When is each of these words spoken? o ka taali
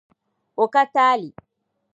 o 0.61 0.65
ka 0.73 0.83
taali 0.93 1.29